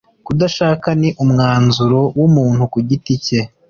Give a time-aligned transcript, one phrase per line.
[0.25, 3.39] kudashaka ni umwanzuro w umuntu ku giti ke